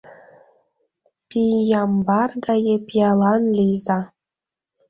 [1.29, 3.99] Пиямбар гае пиалан лийза!